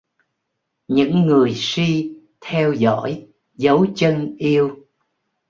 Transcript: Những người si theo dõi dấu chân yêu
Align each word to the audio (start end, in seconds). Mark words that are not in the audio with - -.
Những 0.87 1.21
người 1.25 1.53
si 1.55 2.13
theo 2.41 2.73
dõi 2.73 3.27
dấu 3.53 3.85
chân 3.95 4.35
yêu 4.37 4.75